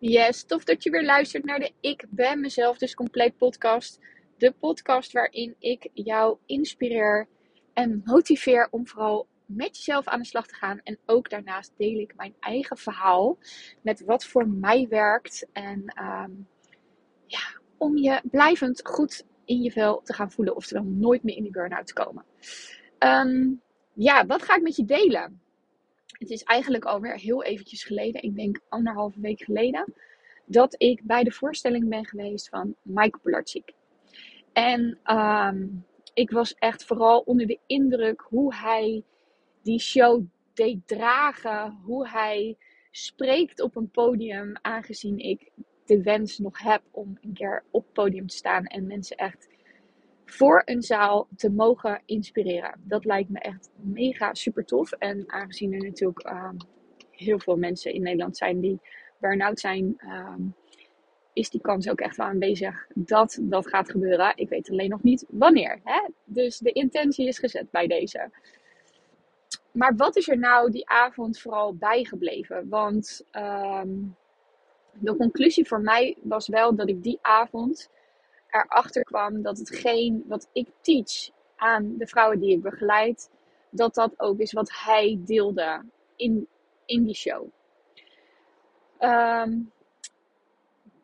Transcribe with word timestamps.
Yes, 0.00 0.44
tof 0.44 0.64
dat 0.64 0.82
je 0.82 0.90
weer 0.90 1.04
luistert 1.04 1.44
naar 1.44 1.58
de 1.58 1.72
Ik 1.80 2.06
ben 2.10 2.40
mezelf 2.40 2.78
dus 2.78 2.94
compleet 2.94 3.36
podcast. 3.36 3.98
De 4.36 4.52
podcast 4.52 5.12
waarin 5.12 5.54
ik 5.58 5.88
jou 5.92 6.38
inspireer 6.46 7.28
en 7.72 8.02
motiveer 8.04 8.68
om 8.70 8.86
vooral 8.86 9.26
met 9.46 9.76
jezelf 9.76 10.06
aan 10.06 10.18
de 10.18 10.26
slag 10.26 10.46
te 10.46 10.54
gaan. 10.54 10.80
En 10.82 10.98
ook 11.06 11.30
daarnaast 11.30 11.72
deel 11.76 11.98
ik 11.98 12.16
mijn 12.16 12.34
eigen 12.40 12.76
verhaal 12.76 13.38
met 13.82 14.04
wat 14.04 14.24
voor 14.24 14.48
mij 14.48 14.86
werkt. 14.88 15.46
En 15.52 15.84
ehm, 15.86 16.30
ja, 17.26 17.60
om 17.76 17.96
je 17.96 18.20
blijvend 18.24 18.80
goed 18.84 19.26
in 19.44 19.62
je 19.62 19.70
vel 19.70 20.00
te 20.02 20.12
gaan 20.12 20.32
voelen. 20.32 20.56
Oftewel 20.56 20.84
nooit 20.84 21.22
meer 21.22 21.36
in 21.36 21.42
die 21.42 21.52
burn-out 21.52 21.86
te 21.86 21.92
komen. 21.92 22.24
Ehm, 22.98 23.50
ja, 23.94 24.26
wat 24.26 24.42
ga 24.42 24.56
ik 24.56 24.62
met 24.62 24.76
je 24.76 24.84
delen? 24.84 25.40
Het 26.18 26.30
is 26.30 26.42
eigenlijk 26.42 26.84
alweer 26.84 27.18
heel 27.18 27.44
eventjes 27.44 27.84
geleden, 27.84 28.22
ik 28.22 28.34
denk 28.34 28.60
anderhalve 28.68 29.20
week 29.20 29.42
geleden, 29.42 29.94
dat 30.44 30.74
ik 30.78 31.02
bij 31.02 31.24
de 31.24 31.32
voorstelling 31.32 31.88
ben 31.88 32.06
geweest 32.06 32.48
van 32.48 32.74
Michael 32.82 33.22
Pilarczyk. 33.22 33.72
En 34.52 34.98
ehm, 35.02 35.66
ik 36.14 36.30
was 36.30 36.54
echt 36.54 36.84
vooral 36.84 37.20
onder 37.20 37.46
de 37.46 37.58
indruk 37.66 38.20
hoe 38.20 38.54
hij 38.54 39.04
die 39.62 39.80
show 39.80 40.24
deed 40.54 40.78
dragen, 40.86 41.78
hoe 41.84 42.08
hij 42.08 42.56
spreekt 42.90 43.60
op 43.60 43.76
een 43.76 43.90
podium, 43.90 44.52
aangezien 44.62 45.18
ik 45.18 45.50
de 45.84 46.02
wens 46.02 46.38
nog 46.38 46.58
heb 46.58 46.82
om 46.90 47.18
een 47.20 47.32
keer 47.32 47.64
op 47.70 47.86
podium 47.92 48.26
te 48.26 48.36
staan 48.36 48.64
en 48.64 48.86
mensen 48.86 49.16
echt 49.16 49.48
voor 50.30 50.62
een 50.64 50.82
zaal 50.82 51.28
te 51.36 51.50
mogen 51.50 52.02
inspireren. 52.04 52.80
Dat 52.84 53.04
lijkt 53.04 53.28
me 53.28 53.38
echt 53.38 53.70
mega 53.76 54.34
super 54.34 54.64
tof. 54.64 54.92
En 54.92 55.24
aangezien 55.26 55.72
er 55.72 55.84
natuurlijk 55.84 56.20
ehm, 56.20 56.56
heel 57.10 57.38
veel 57.38 57.56
mensen 57.56 57.92
in 57.92 58.02
Nederland 58.02 58.36
zijn 58.36 58.60
die 58.60 58.80
burn-out 59.18 59.60
zijn, 59.60 59.94
ehm, 59.98 60.40
is 61.32 61.50
die 61.50 61.60
kans 61.60 61.88
ook 61.88 62.00
echt 62.00 62.16
wel 62.16 62.26
aanwezig 62.26 62.86
dat 62.94 63.38
dat 63.40 63.68
gaat 63.68 63.90
gebeuren. 63.90 64.32
Ik 64.36 64.48
weet 64.48 64.70
alleen 64.70 64.90
nog 64.90 65.02
niet 65.02 65.26
wanneer. 65.28 65.80
Hè? 65.84 66.08
Dus 66.24 66.58
de 66.58 66.72
intentie 66.72 67.26
is 67.26 67.38
gezet 67.38 67.70
bij 67.70 67.86
deze. 67.86 68.30
Maar 69.70 69.96
wat 69.96 70.16
is 70.16 70.28
er 70.28 70.38
nou 70.38 70.70
die 70.70 70.88
avond 70.88 71.38
vooral 71.40 71.74
bijgebleven? 71.74 72.68
Want 72.68 73.24
ehm, 73.30 73.88
de 74.92 75.16
conclusie 75.16 75.66
voor 75.66 75.80
mij 75.80 76.16
was 76.22 76.48
wel 76.48 76.74
dat 76.74 76.88
ik 76.88 77.02
die 77.02 77.18
avond 77.22 77.90
erachter 78.64 79.04
kwam 79.04 79.42
dat 79.42 79.58
hetgeen 79.58 80.24
wat 80.26 80.48
ik 80.52 80.68
teach 80.80 81.30
aan 81.56 81.94
de 81.96 82.06
vrouwen 82.06 82.40
die 82.40 82.52
ik 82.52 82.62
begeleid, 82.62 83.30
dat 83.70 83.94
dat 83.94 84.12
ook 84.16 84.38
is 84.38 84.52
wat 84.52 84.70
hij 84.72 85.20
deelde 85.24 85.84
in, 86.16 86.48
in 86.86 87.04
die 87.04 87.14
show. 87.14 87.46
Ehm, 88.98 89.58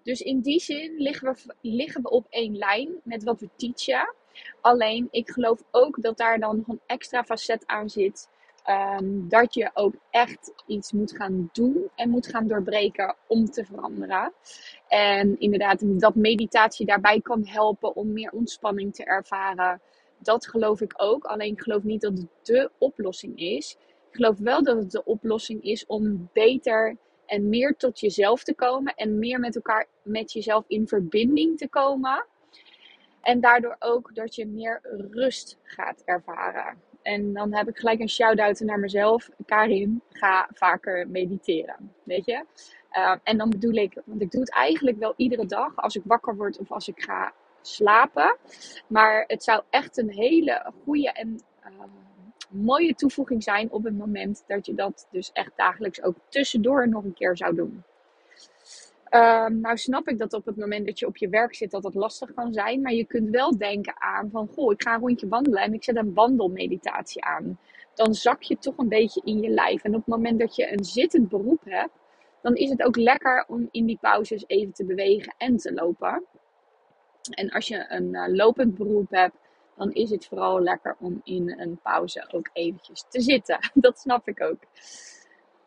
dus 0.03 0.21
in 0.21 0.41
die 0.41 0.61
zin 0.61 0.95
liggen 0.97 1.33
we, 1.33 1.55
liggen 1.61 2.03
we 2.03 2.11
op 2.11 2.27
één 2.31 2.57
lijn 2.57 3.01
met 3.03 3.25
wat 3.25 3.41
we 3.41 3.49
teachen. 3.57 4.15
Alleen 4.61 5.09
ik 5.11 5.31
geloof 5.31 5.63
ook 5.71 6.03
dat 6.03 6.17
daar 6.17 6.39
dan 6.39 6.57
nog 6.57 6.69
een 6.69 6.81
extra 6.87 7.25
facet 7.25 7.67
aan 7.67 7.91
zit. 7.91 8.29
Ehm, 8.65 9.29
dat 9.29 9.55
je 9.55 9.71
ook 9.75 9.95
echt 10.11 10.53
iets 10.67 10.93
moet 10.93 11.17
gaan 11.17 11.49
doen 11.53 11.89
en 11.95 12.11
moet 12.11 12.27
gaan 12.27 12.47
doorbreken 12.49 13.17
om 13.27 13.51
te 13.51 13.65
veranderen. 13.65 14.33
En 14.89 15.39
inderdaad, 15.41 16.01
dat 16.01 16.15
meditatie 16.15 16.87
daarbij 16.87 17.21
kan 17.21 17.47
helpen 17.47 17.97
om 17.97 18.13
meer 18.13 18.31
ontspanning 18.31 18.95
te 18.95 19.05
ervaren. 19.05 19.81
Dat 20.19 20.47
geloof 20.47 20.81
ik 20.81 20.93
ook. 20.97 21.25
Alleen 21.25 21.53
ik 21.53 21.61
geloof 21.61 21.83
niet 21.83 22.01
dat 22.01 22.19
het 22.19 22.29
de 22.43 22.71
oplossing 22.79 23.39
is. 23.39 23.77
Ik 24.11 24.17
geloof 24.17 24.39
wel 24.39 24.63
dat 24.63 24.77
het 24.77 24.91
de 24.91 25.05
oplossing 25.05 25.63
is 25.63 25.87
om 25.87 26.29
beter 26.33 26.97
en 27.27 27.49
meer 27.49 27.77
tot 27.77 28.01
jezelf 28.01 28.45
te 28.45 28.55
komen. 28.55 28.95
En 28.95 29.19
meer 29.19 29.41
met 29.41 29.57
elkaar, 29.57 29.87
met 30.03 30.33
jezelf 30.33 30.65
in 30.67 30.89
verbinding 30.89 31.59
te 31.59 31.69
komen. 31.69 32.27
En 33.21 33.41
daardoor 33.41 33.77
ook 33.79 34.15
dat 34.15 34.35
je 34.35 34.47
meer 34.47 34.81
rust 35.11 35.59
gaat 35.63 36.03
ervaren. 36.05 36.79
En 37.05 37.33
dan 37.33 37.55
heb 37.55 37.69
ik 37.69 37.77
gelijk 37.77 38.01
een 38.01 38.09
shout-out 38.09 38.61
naar 38.61 38.79
mezelf. 38.79 39.31
Karin, 39.47 40.03
ga 40.11 40.49
vaker 40.53 41.09
mediteren. 41.09 41.93
Weet 42.03 42.25
je? 42.25 42.45
Uh, 42.93 43.15
en 43.23 43.39
dan 43.39 43.51
bedoel 43.51 43.73
ik, 43.73 44.03
want 44.05 44.23
ik 44.23 44.31
doe 44.31 44.41
het 44.41 44.53
eigenlijk 44.53 44.99
wel 44.99 45.15
iedere 45.17 45.47
dag 45.47 45.77
als 45.77 45.97
ik 45.97 46.03
wakker 46.05 46.37
word 46.37 46.59
of 46.59 46.73
als 46.73 46.89
ik 46.89 47.03
ga 47.03 47.33
slapen. 47.61 48.37
Maar 48.87 49.25
het 49.27 49.43
zou 49.43 49.63
echt 49.71 49.97
een 49.97 50.11
hele 50.11 50.73
goede 50.85 51.13
en 51.13 51.41
uh, 51.67 51.85
mooie 52.51 52.95
toevoeging 52.95 53.43
zijn 53.43 53.71
op 53.71 53.85
het 53.85 53.99
moment 53.99 54.45
dat 54.47 54.67
je 54.67 54.75
dat 54.75 55.09
dus 55.11 55.33
echt 55.33 55.53
dagelijks 55.57 56.03
ook 56.03 56.17
tussendoor 56.29 56.89
nog 56.89 57.05
een 57.05 57.15
keer 57.15 57.37
zou 57.37 57.55
doen. 57.55 57.85
Uh, 59.15 59.47
nou 59.47 59.77
snap 59.77 60.09
ik 60.09 60.19
dat 60.19 60.33
op 60.33 60.45
het 60.45 60.57
moment 60.57 60.87
dat 60.87 60.99
je 60.99 61.07
op 61.07 61.17
je 61.17 61.29
werk 61.29 61.55
zit 61.55 61.71
dat 61.71 61.83
dat 61.83 61.95
lastig 61.95 62.35
kan 62.35 62.53
zijn. 62.53 62.81
Maar 62.81 62.93
je 62.93 63.05
kunt 63.05 63.31
wel 63.31 63.59
denken 63.59 63.95
aan 63.99 64.31
van, 64.31 64.49
goh, 64.49 64.73
ik 64.73 64.83
ga 64.83 64.95
een 64.95 65.01
rondje 65.01 65.29
wandelen 65.29 65.63
en 65.63 65.75
ik 65.75 65.85
zet 65.85 65.97
een 65.97 66.15
wandelmeditatie 66.15 67.25
aan. 67.25 67.59
Dan 67.95 68.15
zak 68.15 68.43
je 68.43 68.59
toch 68.59 68.79
een 68.79 68.89
beetje 68.89 69.21
in 69.25 69.41
je 69.41 69.49
lijf. 69.49 69.83
En 69.83 69.91
op 69.95 69.97
het 69.97 70.07
moment 70.07 70.39
dat 70.39 70.57
je 70.57 70.73
een 70.73 70.85
zittend 70.85 71.29
beroep 71.29 71.61
hebt, 71.65 71.93
dan 72.43 72.55
is 72.55 72.71
het 72.71 72.83
ook 72.83 72.97
lekker 72.97 73.45
om 73.49 73.69
in 73.71 73.87
die 73.87 73.99
pauzes 74.01 74.45
even 74.47 74.73
te 74.73 74.85
bewegen 74.85 75.35
en 75.39 75.57
te 75.57 75.73
lopen. 75.73 76.25
En 77.31 77.51
als 77.51 77.69
je 77.69 77.85
een 77.89 78.09
uh, 78.15 78.25
lopend 78.29 78.75
beroep 78.75 79.11
hebt, 79.11 79.37
dan 79.77 79.93
is 79.93 80.11
het 80.11 80.27
vooral 80.27 80.61
lekker 80.61 80.97
om 81.01 81.21
in 81.25 81.61
een 81.61 81.79
pauze 81.83 82.25
ook 82.33 82.51
eventjes 82.53 83.05
te 83.09 83.21
zitten. 83.21 83.59
Dat 83.75 83.99
snap 83.99 84.29
ik 84.29 84.41
ook. 84.41 84.61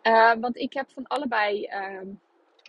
Uh, 0.04 0.34
want 0.40 0.58
ik 0.58 0.74
heb 0.74 0.90
van 0.92 1.08
allebei 1.08 1.68
uh, 1.68 2.08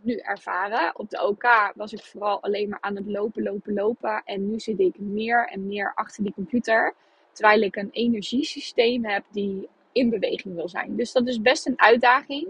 nu 0.02 0.16
ervaren. 0.16 0.98
Op 0.98 1.10
de 1.10 1.26
OK 1.26 1.72
was 1.74 1.92
ik 1.92 2.02
vooral 2.02 2.42
alleen 2.42 2.68
maar 2.68 2.80
aan 2.80 2.96
het 2.96 3.06
lopen, 3.06 3.42
lopen, 3.42 3.74
lopen. 3.74 4.22
En 4.24 4.50
nu 4.50 4.60
zit 4.60 4.78
ik 4.78 4.98
meer 4.98 5.48
en 5.48 5.66
meer 5.66 5.92
achter 5.94 6.22
die 6.22 6.32
computer. 6.32 6.94
Terwijl 7.32 7.62
ik 7.62 7.76
een 7.76 7.90
energiesysteem 7.92 9.04
heb 9.04 9.24
die 9.30 9.68
in 9.92 10.10
beweging 10.10 10.54
wil 10.54 10.68
zijn. 10.68 10.96
Dus 10.96 11.12
dat 11.12 11.26
is 11.26 11.40
best 11.40 11.66
een 11.66 11.80
uitdaging. 11.80 12.48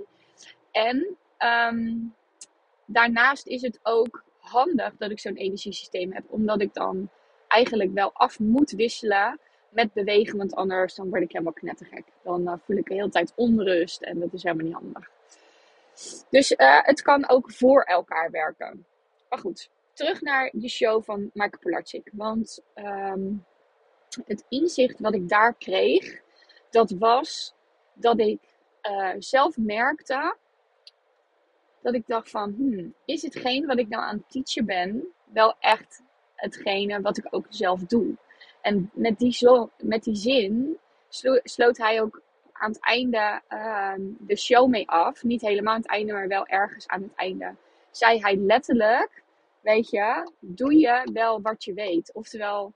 En 0.71 1.17
um, 1.39 2.15
daarnaast 2.87 3.47
is 3.47 3.63
het 3.63 3.81
ook 3.83 4.25
handig 4.39 4.97
dat 4.99 5.11
ik 5.11 5.21
zo'n 5.21 5.37
energiesysteem 5.37 6.13
heb. 6.13 6.25
Omdat 6.29 6.61
ik 6.61 6.75
dan 6.75 7.09
eigenlijk 7.49 7.93
wel 7.93 8.13
af 8.13 8.39
moet 8.39 8.71
wisselen 8.71 9.41
met 9.69 9.93
bewegen. 9.93 10.39
Want 10.39 10.55
anders 10.55 10.95
dan 10.95 11.09
word 11.09 11.23
ik 11.23 11.33
helemaal 11.33 11.53
knettergek. 11.53 12.05
Dan 12.23 12.43
uh, 12.43 12.53
voel 12.65 12.77
ik 12.77 12.89
de 12.89 12.95
hele 12.95 13.09
tijd 13.09 13.33
onrust. 13.37 14.03
En 14.03 14.19
dat 14.19 14.33
is 14.33 14.43
helemaal 14.43 14.67
niet 14.67 14.75
handig. 14.75 15.11
Dus 16.31 16.53
uh, 16.53 16.79
het 16.83 17.03
kan 17.03 17.29
ook 17.29 17.53
voor 17.53 17.83
elkaar 17.83 18.31
werken. 18.31 18.87
Maar 19.29 19.39
goed, 19.39 19.71
terug 19.93 20.21
naar 20.21 20.51
de 20.53 20.69
show 20.69 21.03
van 21.05 21.31
Michael 21.33 21.59
Pilarczyk. 21.61 22.11
Want 22.13 22.63
um, 22.75 23.45
het 24.25 24.45
inzicht 24.49 25.01
wat 25.01 25.15
ik 25.15 25.29
daar 25.29 25.55
kreeg, 25.55 26.21
dat 26.71 26.91
was 26.91 27.55
dat 27.95 28.21
ik 28.21 28.41
uh, 28.83 29.15
zelf 29.19 29.57
merkte 29.57 30.37
dat 31.83 31.95
ik 31.95 32.07
dacht 32.07 32.31
van, 32.31 32.55
hmm, 32.57 32.95
is 33.05 33.23
hetgeen 33.23 33.67
wat 33.67 33.79
ik 33.79 33.89
nou 33.89 34.03
aan 34.03 34.17
het 34.17 34.31
teachen 34.31 34.65
ben 34.65 35.13
wel 35.25 35.57
echt 35.59 36.03
hetgene 36.35 37.01
wat 37.01 37.19
ik 37.19 37.27
ook 37.31 37.47
zelf 37.49 37.81
doe? 37.81 38.17
En 38.61 38.91
met 38.95 39.19
die, 39.19 39.33
zo, 39.33 39.71
met 39.83 40.05
die 40.05 40.17
zin 40.17 40.79
slo 41.09 41.41
sloot 41.43 41.77
hij 41.77 42.03
ook 42.03 42.23
aan 42.59 42.71
het 42.71 42.81
einde 42.81 43.43
uh, 43.49 43.93
de 44.19 44.37
show 44.37 44.69
mee 44.69 44.89
af. 44.89 45.23
Niet 45.23 45.41
helemaal 45.41 45.75
aan 45.75 45.81
het 45.81 45.91
einde, 45.91 46.13
maar 46.13 46.29
wel 46.29 46.47
ergens 46.47 46.89
aan 46.89 47.03
het 47.03 47.15
einde. 47.15 47.55
Zei 47.91 48.21
hij 48.21 48.37
letterlijk, 48.37 49.23
weet 49.61 49.91
je, 49.91 50.31
doe 50.41 50.79
je 50.79 51.09
wel 51.13 51.41
wat 51.41 51.65
je 51.65 51.75
weet. 51.75 52.13
Oftewel, 52.15 52.73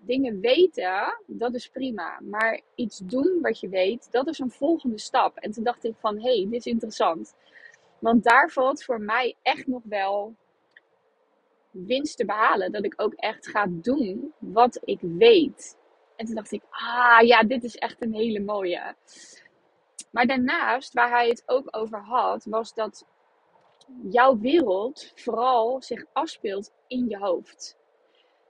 dingen 0.00 0.40
weten, 0.40 1.20
dat 1.26 1.54
is 1.54 1.68
prima. 1.68 2.20
Maar 2.20 2.60
iets 2.74 2.98
doen 2.98 3.38
wat 3.40 3.60
je 3.60 3.68
weet, 3.68 4.08
dat 4.10 4.26
is 4.26 4.38
een 4.38 4.50
volgende 4.50 4.98
stap. 4.98 5.36
En 5.36 5.50
toen 5.50 5.64
dacht 5.64 5.84
ik 5.84 5.94
van, 5.98 6.16
hé, 6.20 6.36
hey, 6.36 6.46
dit 6.50 6.66
is 6.66 6.72
interessant. 6.72 7.34
Want 7.98 8.24
daar 8.24 8.50
valt 8.50 8.84
voor 8.84 9.00
mij 9.00 9.36
echt 9.42 9.66
nog 9.66 9.82
wel 9.84 10.34
winst 11.70 12.16
te 12.16 12.24
behalen. 12.24 12.72
Dat 12.72 12.84
ik 12.84 12.94
ook 12.96 13.14
echt 13.14 13.48
ga 13.48 13.66
doen 13.68 14.32
wat 14.38 14.80
ik 14.84 14.98
weet. 15.00 15.76
En 16.16 16.26
toen 16.26 16.34
dacht 16.34 16.52
ik, 16.52 16.62
ah 16.70 17.20
ja, 17.20 17.42
dit 17.42 17.64
is 17.64 17.76
echt 17.76 18.02
een 18.02 18.14
hele 18.14 18.40
mooie. 18.40 18.94
Maar 20.10 20.26
daarnaast, 20.26 20.92
waar 20.92 21.10
hij 21.10 21.28
het 21.28 21.42
ook 21.46 21.68
over 21.70 22.04
had, 22.04 22.44
was 22.44 22.74
dat 22.74 23.06
jouw 24.10 24.38
wereld 24.38 25.12
vooral 25.14 25.82
zich 25.82 26.04
afspeelt 26.12 26.72
in 26.86 27.08
je 27.08 27.18
hoofd. 27.18 27.76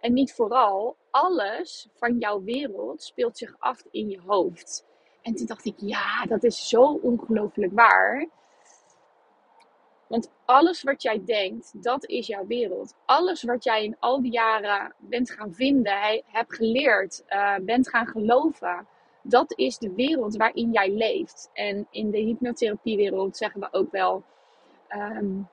En 0.00 0.12
niet 0.12 0.32
vooral, 0.32 0.96
alles 1.10 1.88
van 1.94 2.18
jouw 2.18 2.42
wereld 2.42 3.02
speelt 3.02 3.38
zich 3.38 3.54
af 3.58 3.82
in 3.90 4.08
je 4.08 4.20
hoofd. 4.26 4.86
En 5.22 5.34
toen 5.34 5.46
dacht 5.46 5.64
ik, 5.64 5.74
ja, 5.76 6.24
dat 6.24 6.44
is 6.44 6.68
zo 6.68 6.82
ongelooflijk 6.82 7.72
waar. 7.72 8.28
Want 10.06 10.32
alles 10.44 10.82
wat 10.82 11.02
jij 11.02 11.22
denkt, 11.24 11.82
dat 11.82 12.06
is 12.06 12.26
jouw 12.26 12.46
wereld. 12.46 12.94
Alles 13.04 13.42
wat 13.42 13.64
jij 13.64 13.84
in 13.84 13.96
al 13.98 14.22
die 14.22 14.32
jaren 14.32 14.94
bent 14.98 15.30
gaan 15.30 15.54
vinden, 15.54 16.22
hebt 16.26 16.54
geleerd, 16.54 17.24
uh, 17.28 17.54
bent 17.62 17.88
gaan 17.88 18.06
geloven, 18.06 18.86
dat 19.22 19.58
is 19.58 19.78
de 19.78 19.92
wereld 19.94 20.36
waarin 20.36 20.72
jij 20.72 20.90
leeft. 20.90 21.50
En 21.52 21.86
in 21.90 22.10
de 22.10 22.18
hypnotherapiewereld 22.18 23.36
zeggen 23.36 23.60
we 23.60 23.68
ook 23.70 23.90
wel, 23.90 24.24
um, 24.94 25.48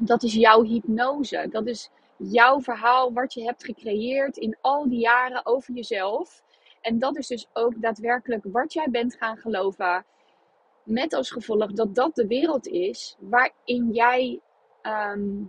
Dat 0.00 0.22
is 0.22 0.34
jouw 0.34 0.62
hypnose. 0.62 1.46
Dat 1.50 1.66
is 1.66 1.90
jouw 2.16 2.60
verhaal 2.60 3.12
wat 3.12 3.34
je 3.34 3.42
hebt 3.44 3.64
gecreëerd 3.64 4.36
in 4.36 4.56
al 4.60 4.88
die 4.88 4.98
jaren 5.00 5.46
over 5.46 5.74
jezelf. 5.74 6.42
En 6.80 6.98
dat 6.98 7.16
is 7.16 7.26
dus 7.26 7.48
ook 7.52 7.82
daadwerkelijk 7.82 8.44
wat 8.52 8.72
jij 8.72 8.86
bent 8.90 9.14
gaan 9.14 9.36
geloven. 9.36 10.04
Met 10.90 11.14
als 11.14 11.30
gevolg 11.30 11.72
dat 11.72 11.94
dat 11.94 12.14
de 12.14 12.26
wereld 12.26 12.66
is 12.66 13.16
waarin 13.18 13.90
jij, 13.92 14.40
ehm, 14.82 15.44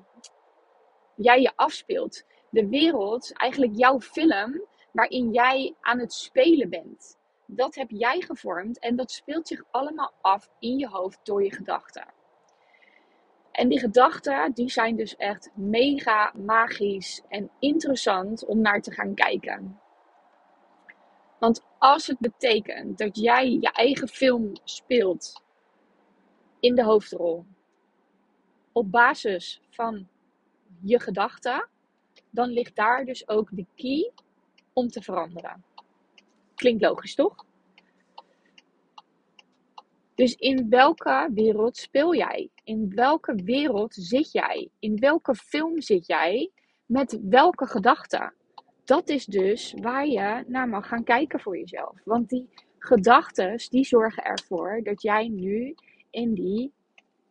jij 1.15 1.41
je 1.41 1.51
afspeelt. 1.55 2.25
De 2.49 2.67
wereld, 2.67 3.33
eigenlijk 3.33 3.71
jouw 3.75 3.99
film, 3.99 4.61
waarin 4.91 5.31
jij 5.31 5.75
aan 5.81 5.99
het 5.99 6.13
spelen 6.13 6.69
bent. 6.69 7.17
Dat 7.45 7.75
heb 7.75 7.89
jij 7.89 8.21
gevormd 8.21 8.79
en 8.79 8.95
dat 8.95 9.11
speelt 9.11 9.47
zich 9.47 9.63
allemaal 9.71 10.13
af 10.21 10.49
in 10.59 10.77
je 10.77 10.87
hoofd 10.87 11.19
door 11.23 11.43
je 11.43 11.51
gedachten. 11.51 12.05
En 13.51 13.69
die 13.69 13.79
gedachten, 13.79 14.51
die 14.53 14.69
zijn 14.69 14.95
dus 14.95 15.15
echt 15.15 15.51
mega 15.53 16.33
magisch 16.35 17.21
en 17.27 17.51
interessant 17.59 18.45
om 18.45 18.61
naar 18.61 18.81
te 18.81 18.91
gaan 18.91 19.13
kijken. 19.13 19.80
Want 21.41 21.65
als 21.77 22.07
het 22.07 22.19
betekent 22.19 22.97
dat 22.97 23.17
jij 23.17 23.49
je 23.49 23.71
eigen 23.71 24.07
film 24.07 24.51
speelt 24.63 25.43
in 26.59 26.75
de 26.75 26.83
hoofdrol 26.83 27.45
op 28.71 28.91
basis 28.91 29.61
van 29.69 30.07
je 30.81 30.99
gedachten, 30.99 31.67
dan 32.29 32.49
ligt 32.49 32.75
daar 32.75 33.05
dus 33.05 33.27
ook 33.27 33.49
de 33.51 33.65
key 33.75 34.11
om 34.73 34.87
te 34.87 35.01
veranderen. 35.01 35.63
Klinkt 36.55 36.81
logisch, 36.81 37.15
toch? 37.15 37.45
Dus 40.15 40.35
in 40.35 40.69
welke 40.69 41.29
wereld 41.33 41.77
speel 41.77 42.15
jij? 42.15 42.49
In 42.63 42.95
welke 42.95 43.35
wereld 43.35 43.93
zit 43.93 44.31
jij? 44.31 44.69
In 44.79 44.99
welke 44.99 45.35
film 45.35 45.81
zit 45.81 46.07
jij? 46.07 46.51
Met 46.85 47.19
welke 47.21 47.65
gedachten? 47.65 48.33
Dat 48.91 49.09
is 49.09 49.25
dus 49.25 49.73
waar 49.81 50.07
je 50.07 50.43
naar 50.47 50.69
mag 50.69 50.87
gaan 50.87 51.03
kijken 51.03 51.39
voor 51.39 51.57
jezelf. 51.57 52.01
Want 52.03 52.29
die 52.29 52.49
gedachten, 52.77 53.57
die 53.69 53.85
zorgen 53.85 54.23
ervoor 54.23 54.79
dat 54.83 55.01
jij 55.01 55.27
nu 55.27 55.75
in 56.09 56.33
die, 56.33 56.71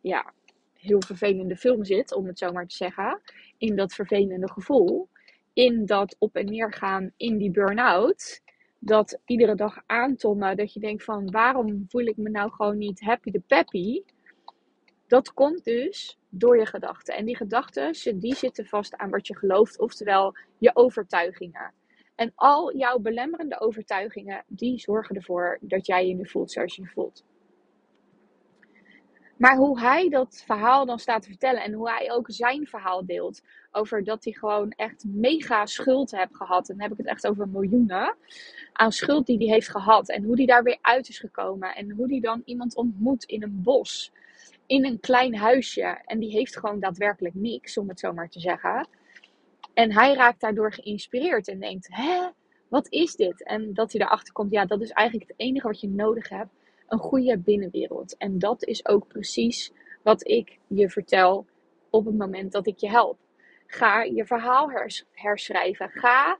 ja, 0.01 0.33
heel 0.73 1.01
vervelende 1.01 1.55
film 1.55 1.85
zit, 1.85 2.13
om 2.13 2.25
het 2.25 2.37
zo 2.37 2.51
maar 2.51 2.67
te 2.67 2.75
zeggen. 2.75 3.21
In 3.57 3.75
dat 3.75 3.93
vervelende 3.93 4.51
gevoel. 4.51 5.09
In 5.53 5.85
dat 5.85 6.15
op 6.19 6.35
en 6.35 6.45
neer 6.45 6.73
gaan 6.73 7.11
in 7.17 7.37
die 7.37 7.51
burn-out 7.51 8.41
dat 8.79 9.19
iedere 9.25 9.55
dag 9.55 9.83
aantommen, 9.85 10.57
dat 10.57 10.73
je 10.73 10.79
denkt 10.79 11.03
van 11.03 11.31
waarom 11.31 11.85
voel 11.87 12.05
ik 12.05 12.17
me 12.17 12.29
nou 12.29 12.51
gewoon 12.51 12.77
niet 12.77 13.01
happy 13.01 13.31
de 13.31 13.43
peppy, 13.47 14.01
dat 15.11 15.33
komt 15.33 15.63
dus 15.63 16.17
door 16.29 16.57
je 16.57 16.65
gedachten. 16.65 17.15
En 17.15 17.25
die 17.25 17.35
gedachten, 17.35 18.19
die 18.19 18.35
zitten 18.35 18.65
vast 18.65 18.95
aan 18.95 19.09
wat 19.09 19.27
je 19.27 19.37
gelooft, 19.37 19.79
oftewel 19.79 20.35
je 20.57 20.75
overtuigingen. 20.75 21.73
En 22.15 22.31
al 22.35 22.77
jouw 22.77 22.99
belemmerende 22.99 23.59
overtuigingen, 23.59 24.43
die 24.47 24.79
zorgen 24.79 25.15
ervoor 25.15 25.57
dat 25.61 25.85
jij 25.85 26.07
je 26.07 26.13
nu 26.13 26.27
voelt 26.27 26.51
zoals 26.51 26.75
je 26.75 26.81
je 26.81 26.87
voelt. 26.87 27.25
Maar 29.37 29.55
hoe 29.55 29.79
hij 29.79 30.09
dat 30.09 30.43
verhaal 30.45 30.85
dan 30.85 30.99
staat 30.99 31.21
te 31.21 31.29
vertellen 31.29 31.63
en 31.63 31.73
hoe 31.73 31.89
hij 31.89 32.11
ook 32.11 32.25
zijn 32.29 32.67
verhaal 32.67 33.05
deelt 33.05 33.41
over 33.71 34.03
dat 34.03 34.23
hij 34.23 34.33
gewoon 34.33 34.71
echt 34.71 35.05
mega 35.07 35.65
schuld 35.65 36.11
heeft 36.11 36.35
gehad. 36.35 36.69
En 36.69 36.77
dan 36.77 36.83
heb 36.83 36.91
ik 36.91 36.97
het 36.97 37.07
echt 37.07 37.27
over 37.27 37.47
miljoenen 37.47 38.15
aan 38.73 38.91
schuld 38.91 39.25
die 39.25 39.37
hij 39.37 39.47
heeft 39.47 39.69
gehad 39.69 40.09
en 40.09 40.23
hoe 40.23 40.35
hij 40.35 40.45
daar 40.45 40.63
weer 40.63 40.77
uit 40.81 41.09
is 41.09 41.19
gekomen 41.19 41.75
en 41.75 41.91
hoe 41.91 42.07
hij 42.07 42.19
dan 42.19 42.41
iemand 42.45 42.75
ontmoet 42.75 43.23
in 43.23 43.43
een 43.43 43.61
bos, 43.63 44.11
in 44.71 44.85
een 44.85 44.99
klein 44.99 45.35
huisje 45.35 46.01
en 46.05 46.19
die 46.19 46.31
heeft 46.31 46.57
gewoon 46.57 46.79
daadwerkelijk 46.79 47.35
niks, 47.35 47.77
om 47.77 47.89
het 47.89 47.99
zo 47.99 48.13
maar 48.13 48.29
te 48.29 48.39
zeggen. 48.39 48.87
En 49.73 49.91
hij 49.91 50.13
raakt 50.13 50.41
daardoor 50.41 50.73
geïnspireerd 50.73 51.47
en 51.47 51.59
denkt, 51.59 51.87
hè, 51.91 52.27
wat 52.67 52.87
is 52.89 53.15
dit? 53.15 53.43
En 53.43 53.73
dat 53.73 53.91
hij 53.91 54.01
erachter 54.01 54.33
komt, 54.33 54.51
ja, 54.51 54.65
dat 54.65 54.81
is 54.81 54.89
eigenlijk 54.89 55.29
het 55.29 55.39
enige 55.39 55.67
wat 55.67 55.81
je 55.81 55.89
nodig 55.89 56.29
hebt 56.29 56.49
een 56.87 56.99
goede 56.99 57.37
binnenwereld. 57.37 58.17
En 58.17 58.39
dat 58.39 58.63
is 58.63 58.85
ook 58.85 59.07
precies 59.07 59.71
wat 60.03 60.27
ik 60.27 60.57
je 60.67 60.89
vertel 60.89 61.45
op 61.89 62.05
het 62.05 62.17
moment 62.17 62.51
dat 62.51 62.67
ik 62.67 62.77
je 62.77 62.89
help. 62.89 63.17
Ga 63.67 64.03
je 64.03 64.25
verhaal 64.25 64.71
herschrijven. 65.11 65.89
Ga 65.89 66.37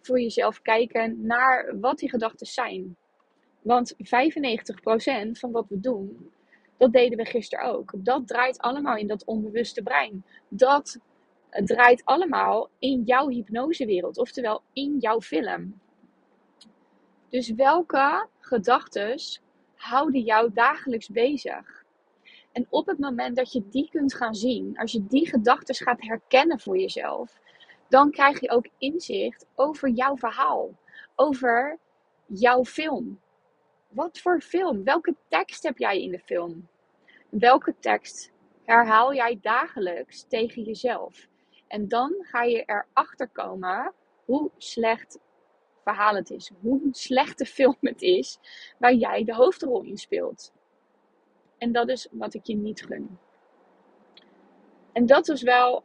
voor 0.00 0.20
jezelf 0.20 0.62
kijken 0.62 1.26
naar 1.26 1.80
wat 1.80 1.98
die 1.98 2.10
gedachten 2.10 2.46
zijn. 2.46 2.96
Want 3.62 3.94
95% 3.94 3.96
van 5.32 5.50
wat 5.50 5.66
we 5.68 5.80
doen, 5.80 6.30
dat 6.76 6.92
deden 6.92 7.18
we 7.18 7.24
gisteren 7.24 7.64
ook. 7.64 7.92
Dat 7.96 8.26
draait 8.28 8.58
allemaal 8.58 8.96
in 8.96 9.06
dat 9.06 9.24
onbewuste 9.24 9.82
brein. 9.82 10.24
Dat 10.48 10.98
draait 11.50 12.04
allemaal 12.04 12.68
in 12.78 13.02
jouw 13.02 13.28
hypnosewereld, 13.28 14.18
oftewel 14.18 14.62
in 14.72 14.96
jouw 14.98 15.20
film. 15.20 15.80
Dus 17.28 17.54
welke 17.54 18.28
gedachten 18.40 19.18
houden 19.74 20.20
jou 20.20 20.52
dagelijks 20.52 21.08
bezig. 21.08 21.84
En 22.52 22.66
op 22.70 22.86
het 22.86 22.98
moment 22.98 23.36
dat 23.36 23.52
je 23.52 23.68
die 23.68 23.88
kunt 23.90 24.14
gaan 24.14 24.34
zien, 24.34 24.78
als 24.78 24.92
je 24.92 25.06
die 25.06 25.28
gedachten 25.28 25.74
gaat 25.74 26.02
herkennen 26.02 26.60
voor 26.60 26.78
jezelf, 26.78 27.40
dan 27.88 28.10
krijg 28.10 28.40
je 28.40 28.50
ook 28.50 28.66
inzicht 28.78 29.46
over 29.54 29.88
jouw 29.88 30.16
verhaal, 30.16 30.70
over 31.14 31.78
jouw 32.26 32.64
film. 32.64 33.20
Wat 33.88 34.18
voor 34.18 34.40
film? 34.40 34.84
Welke 34.84 35.14
tekst 35.28 35.62
heb 35.62 35.78
jij 35.78 36.02
in 36.02 36.10
de 36.10 36.18
film? 36.18 36.68
Welke 37.28 37.74
tekst 37.80 38.32
herhaal 38.64 39.14
jij 39.14 39.38
dagelijks 39.40 40.24
tegen 40.28 40.62
jezelf? 40.62 41.28
En 41.66 41.88
dan 41.88 42.14
ga 42.20 42.42
je 42.42 42.62
erachter 42.66 43.28
komen 43.28 43.92
hoe 44.24 44.50
slecht 44.56 45.18
verhaal 45.82 46.14
het 46.14 46.30
is. 46.30 46.50
Hoe 46.60 46.80
slechte 46.90 47.46
film 47.46 47.76
het 47.80 48.02
is 48.02 48.38
waar 48.78 48.94
jij 48.94 49.24
de 49.24 49.34
hoofdrol 49.34 49.82
in 49.82 49.96
speelt. 49.96 50.52
En 51.58 51.72
dat 51.72 51.88
is 51.88 52.08
wat 52.10 52.34
ik 52.34 52.46
je 52.46 52.56
niet 52.56 52.82
gun. 52.82 53.18
En 54.92 55.06
dat 55.06 55.28
is 55.28 55.42
wel 55.42 55.84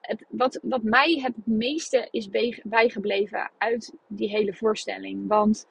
het, 0.00 0.24
wat, 0.28 0.58
wat 0.62 0.82
mij 0.82 1.20
het 1.22 1.46
meeste 1.46 2.08
is 2.10 2.28
bijgebleven 2.62 3.50
uit 3.58 3.94
die 4.06 4.28
hele 4.28 4.54
voorstelling. 4.54 5.28
Want 5.28 5.68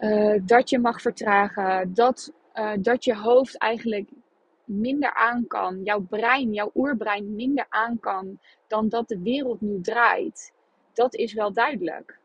uh, 0.00 0.40
dat 0.42 0.70
je 0.70 0.78
mag 0.78 1.00
vertragen, 1.00 1.94
dat, 1.94 2.32
uh, 2.54 2.72
dat 2.78 3.04
je 3.04 3.16
hoofd 3.16 3.58
eigenlijk 3.58 4.08
minder 4.64 5.14
aan 5.14 5.46
kan, 5.46 5.82
jouw 5.82 6.00
brein, 6.00 6.52
jouw 6.52 6.70
oerbrein 6.74 7.34
minder 7.34 7.66
aan 7.68 8.00
kan 8.00 8.38
dan 8.66 8.88
dat 8.88 9.08
de 9.08 9.22
wereld 9.22 9.60
nu 9.60 9.80
draait, 9.80 10.52
dat 10.92 11.14
is 11.14 11.32
wel 11.32 11.52
duidelijk. 11.52 12.18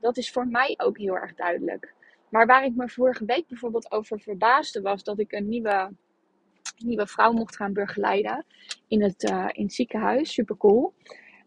Dat 0.00 0.16
is 0.16 0.30
voor 0.30 0.46
mij 0.46 0.74
ook 0.76 0.98
heel 0.98 1.16
erg 1.16 1.34
duidelijk. 1.34 1.94
Maar 2.28 2.46
waar 2.46 2.64
ik 2.64 2.74
me 2.74 2.88
vorige 2.88 3.24
week 3.24 3.46
bijvoorbeeld 3.48 3.90
over 3.90 4.20
verbaasde 4.20 4.80
was 4.80 5.02
dat 5.02 5.18
ik 5.18 5.32
een 5.32 5.48
nieuwe, 5.48 5.90
nieuwe 6.76 7.06
vrouw 7.06 7.32
mocht 7.32 7.56
gaan 7.56 7.72
begeleiden 7.72 8.44
in 8.88 9.02
het, 9.02 9.30
uh, 9.30 9.48
in 9.52 9.70
ziekenhuis. 9.70 10.32
Super 10.32 10.56
cool. 10.56 10.94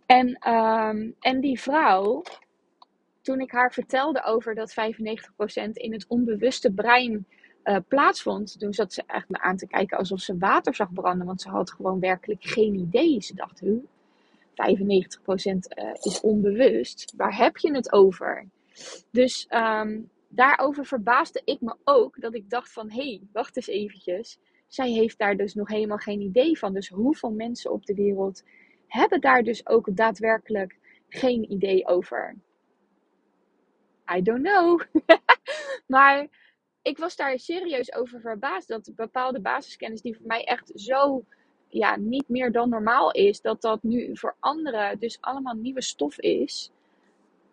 En, 0.05 0.53
um, 0.53 1.15
en 1.19 1.39
die 1.39 1.61
vrouw, 1.61 2.23
toen 3.29 3.39
ik 3.39 3.51
haar 3.51 3.73
vertelde 3.73 4.23
over 4.23 4.55
dat 4.55 4.71
95% 4.71 4.73
in 5.73 5.93
het 5.93 6.05
onbewuste 6.07 6.71
brein 6.71 7.25
uh, 7.63 7.77
plaatsvond, 7.87 8.59
toen 8.59 8.73
zat 8.73 8.93
ze 8.93 9.03
echt 9.07 9.29
me 9.29 9.39
aan 9.41 9.57
te 9.57 9.67
kijken 9.67 9.97
alsof 9.97 10.19
ze 10.19 10.37
water 10.37 10.75
zag 10.75 10.93
branden. 10.93 11.27
Want 11.27 11.41
ze 11.41 11.49
had 11.49 11.71
gewoon 11.71 11.99
werkelijk 11.99 12.43
geen 12.43 12.75
idee. 12.75 13.21
Ze 13.21 13.35
dacht, 13.35 13.59
huh, 13.59 13.77
95% 13.77 13.81
eh, 14.53 15.89
is 16.01 16.21
onbewust. 16.21 17.13
Waar 17.17 17.37
heb 17.37 17.57
je 17.57 17.71
het 17.71 17.91
over? 17.91 18.47
Dus 19.11 19.47
um, 19.49 20.09
daarover 20.27 20.85
verbaasde 20.85 21.41
ik 21.45 21.61
me 21.61 21.75
ook 21.83 22.21
dat 22.21 22.35
ik 22.35 22.49
dacht 22.49 22.71
van... 22.71 22.91
hé, 22.91 23.09
hey, 23.09 23.21
wacht 23.33 23.55
eens 23.55 23.67
eventjes. 23.67 24.39
Zij 24.67 24.91
heeft 24.91 25.17
daar 25.17 25.37
dus 25.37 25.53
nog 25.53 25.67
helemaal 25.67 25.97
geen 25.97 26.21
idee 26.21 26.57
van. 26.57 26.73
Dus 26.73 26.87
hoeveel 26.87 27.31
mensen 27.31 27.71
op 27.71 27.85
de 27.85 27.93
wereld 27.93 28.43
hebben 28.87 29.21
daar 29.21 29.43
dus 29.43 29.67
ook 29.67 29.95
daadwerkelijk 29.95 30.77
geen 31.09 31.51
idee 31.51 31.87
over? 31.87 32.35
I 34.15 34.21
don't 34.21 34.43
know. 34.43 34.81
maar 35.95 36.27
ik 36.81 36.97
was 36.97 37.15
daar 37.15 37.39
serieus 37.39 37.93
over 37.93 38.19
verbaasd 38.19 38.67
dat 38.67 38.91
bepaalde 38.95 39.41
basiskennis 39.41 40.01
die 40.01 40.15
voor 40.15 40.27
mij 40.27 40.43
echt 40.43 40.71
zo 40.75 41.23
ja, 41.69 41.97
niet 41.97 42.29
meer 42.29 42.51
dan 42.51 42.69
normaal 42.69 43.11
is, 43.11 43.41
dat 43.41 43.61
dat 43.61 43.83
nu 43.83 44.17
voor 44.17 44.35
anderen 44.39 44.99
dus 44.99 45.17
allemaal 45.21 45.53
nieuwe 45.53 45.81
stof 45.81 46.19
is. 46.19 46.71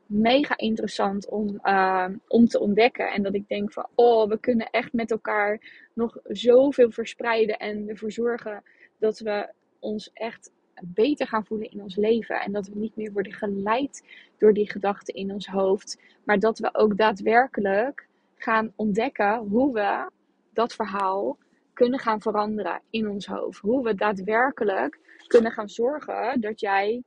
Mega 0.06 0.56
interessant 0.56 1.28
om, 1.28 1.58
uh, 1.62 2.08
om 2.28 2.46
te 2.46 2.60
ontdekken. 2.60 3.12
En 3.12 3.22
dat 3.22 3.34
ik 3.34 3.48
denk 3.48 3.72
van, 3.72 3.86
oh, 3.94 4.28
we 4.28 4.40
kunnen 4.40 4.70
echt 4.70 4.92
met 4.92 5.10
elkaar 5.10 5.60
nog 5.94 6.18
zoveel 6.24 6.90
verspreiden 6.90 7.58
en 7.58 7.88
ervoor 7.88 8.12
zorgen 8.12 8.62
dat 8.98 9.18
we 9.18 9.52
ons 9.78 10.10
echt 10.12 10.50
beter 10.84 11.26
gaan 11.26 11.46
voelen 11.46 11.70
in 11.70 11.82
ons 11.82 11.96
leven. 11.96 12.40
En 12.40 12.52
dat 12.52 12.68
we 12.68 12.78
niet 12.78 12.96
meer 12.96 13.12
worden 13.12 13.32
geleid 13.32 14.04
door 14.38 14.52
die 14.52 14.70
gedachten 14.70 15.14
in 15.14 15.32
ons 15.32 15.46
hoofd. 15.46 16.00
Maar 16.24 16.38
dat 16.38 16.58
we 16.58 16.74
ook 16.74 16.96
daadwerkelijk 16.96 18.08
gaan 18.34 18.72
ontdekken 18.76 19.38
hoe 19.38 19.72
we 19.72 20.10
dat 20.52 20.74
verhaal 20.74 21.38
kunnen 21.72 21.98
gaan 21.98 22.20
veranderen 22.20 22.82
in 22.90 23.08
ons 23.08 23.26
hoofd. 23.26 23.60
Hoe 23.60 23.82
we 23.82 23.94
daadwerkelijk 23.94 24.98
kunnen 25.26 25.52
gaan 25.52 25.68
zorgen 25.68 26.40
dat 26.40 26.60
jij 26.60 27.02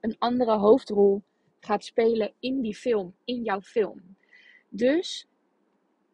een 0.00 0.16
andere 0.18 0.56
hoofdrol 0.56 1.22
gaat 1.60 1.84
spelen 1.84 2.32
in 2.40 2.60
die 2.60 2.74
film, 2.74 3.14
in 3.24 3.42
jouw 3.42 3.60
film. 3.60 4.16
Dus 4.68 5.26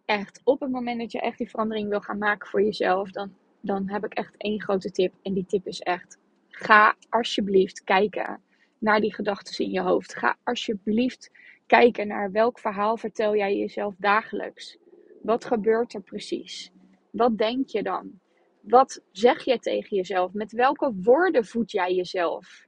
echt, 0.05 0.41
op 0.45 0.61
het 0.61 0.71
moment 0.71 1.01
dat 1.01 1.13
je 1.13 1.21
echt 1.21 1.39
die 1.39 1.51
verandering 1.51 1.89
wil 1.89 2.01
gaan 2.01 2.19
maken 2.19 2.49
voor 2.49 2.63
jezelf, 2.63 3.11
dan, 3.11 3.35
dan 3.61 3.89
heb 3.89 4.05
ik 4.05 4.15
echt 4.15 4.35
één 4.37 4.63
grote 4.63 4.91
tip. 4.91 5.15
En 5.23 5.33
die 5.33 5.47
tip 5.47 5.67
is 5.67 5.81
echt: 5.81 6.19
ga 6.63 6.97
alsjeblieft 7.09 7.85
kijken 7.85 8.43
naar 8.79 9.01
die 9.01 9.15
gedachten 9.15 9.65
in 9.65 9.71
je 9.71 9.81
hoofd. 9.81 10.15
Ga 10.15 10.37
alsjeblieft 10.45 11.31
kijken 11.67 12.07
naar 12.07 12.31
welk 12.31 12.59
verhaal 12.59 12.97
vertel 12.97 13.37
jij 13.37 13.57
jezelf 13.57 13.95
dagelijks. 13.99 14.79
Wat 15.23 15.45
gebeurt 15.45 15.95
er 15.95 16.03
precies? 16.03 16.71
Wat 17.11 17.39
denk 17.39 17.69
je 17.69 17.83
dan? 17.83 18.21
Wat 18.61 19.03
zeg 19.13 19.45
je 19.45 19.59
tegen 19.59 19.97
jezelf? 19.97 20.33
Met 20.33 20.53
welke 20.53 20.93
woorden 21.03 21.45
voed 21.45 21.71
jij 21.71 21.95
jezelf? 21.95 22.67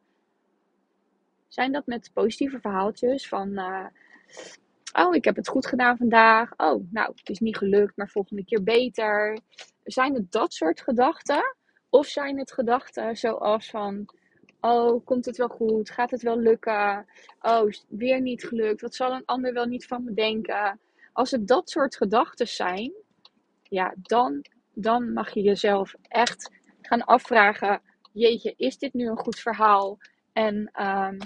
Zijn 1.48 1.72
dat 1.72 1.86
met 1.86 2.10
positieve 2.12 2.60
verhaaltjes 2.60 3.28
van, 3.28 3.48
uh, 3.48 3.86
oh, 4.92 5.14
ik 5.14 5.24
heb 5.24 5.36
het 5.36 5.48
goed 5.48 5.66
gedaan 5.66 5.96
vandaag. 5.96 6.50
Oh, 6.56 6.90
nou, 6.90 7.12
het 7.14 7.28
is 7.28 7.38
niet 7.38 7.56
gelukt, 7.56 7.96
maar 7.96 8.08
volgende 8.08 8.44
keer 8.44 8.62
beter. 8.62 9.38
Zijn 9.84 10.14
het 10.14 10.32
dat 10.32 10.52
soort 10.52 10.80
gedachten? 10.80 11.56
Of 11.94 12.06
zijn 12.06 12.38
het 12.38 12.52
gedachten 12.52 13.16
zoals 13.16 13.70
van, 13.70 14.06
oh, 14.60 15.04
komt 15.04 15.24
het 15.24 15.36
wel 15.36 15.48
goed? 15.48 15.90
Gaat 15.90 16.10
het 16.10 16.22
wel 16.22 16.38
lukken? 16.38 17.06
Oh, 17.40 17.70
weer 17.88 18.20
niet 18.20 18.44
gelukt. 18.44 18.80
Wat 18.80 18.94
zal 18.94 19.12
een 19.12 19.24
ander 19.24 19.52
wel 19.52 19.64
niet 19.64 19.86
van 19.86 20.04
me 20.04 20.12
denken? 20.12 20.80
Als 21.12 21.30
het 21.30 21.48
dat 21.48 21.70
soort 21.70 21.96
gedachten 21.96 22.48
zijn, 22.48 22.92
ja, 23.62 23.94
dan, 23.96 24.44
dan 24.72 25.12
mag 25.12 25.34
je 25.34 25.42
jezelf 25.42 25.94
echt 26.02 26.50
gaan 26.80 27.04
afvragen: 27.04 27.80
Jeetje, 28.12 28.54
is 28.56 28.78
dit 28.78 28.94
nu 28.94 29.08
een 29.08 29.18
goed 29.18 29.38
verhaal? 29.38 29.98
En 30.32 30.70
um, 30.82 31.18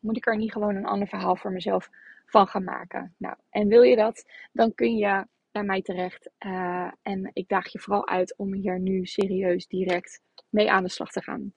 moet 0.00 0.16
ik 0.16 0.26
er 0.26 0.36
niet 0.36 0.52
gewoon 0.52 0.76
een 0.76 0.86
ander 0.86 1.08
verhaal 1.08 1.36
voor 1.36 1.52
mezelf 1.52 1.88
van 2.26 2.46
gaan 2.46 2.64
maken? 2.64 3.14
Nou, 3.16 3.36
en 3.50 3.68
wil 3.68 3.82
je 3.82 3.96
dat, 3.96 4.24
dan 4.52 4.74
kun 4.74 4.96
je 4.96 5.26
mij 5.64 5.82
terecht. 5.82 6.30
Uh, 6.46 6.92
en 7.02 7.30
ik 7.32 7.48
daag 7.48 7.72
je 7.72 7.78
vooral 7.78 8.08
uit 8.08 8.36
om 8.36 8.54
hier 8.54 8.80
nu 8.80 9.06
serieus 9.06 9.66
direct 9.66 10.20
mee 10.50 10.70
aan 10.70 10.82
de 10.82 10.88
slag 10.88 11.10
te 11.10 11.22
gaan. 11.22 11.52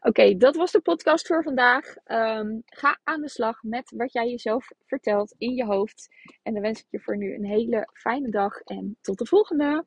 Oké, 0.00 0.36
dat 0.36 0.56
was 0.56 0.72
de 0.72 0.80
podcast 0.80 1.26
voor 1.26 1.42
vandaag. 1.42 1.94
Um, 2.06 2.62
ga 2.66 2.98
aan 3.04 3.20
de 3.20 3.28
slag 3.28 3.62
met 3.62 3.92
wat 3.96 4.12
jij 4.12 4.28
jezelf 4.28 4.68
vertelt 4.86 5.34
in 5.38 5.54
je 5.54 5.64
hoofd. 5.64 6.08
En 6.42 6.52
dan 6.52 6.62
wens 6.62 6.80
ik 6.80 6.86
je 6.90 7.00
voor 7.00 7.16
nu 7.16 7.34
een 7.34 7.44
hele 7.44 7.88
fijne 7.92 8.30
dag 8.30 8.60
en 8.60 8.96
tot 9.00 9.18
de 9.18 9.26
volgende. 9.26 9.84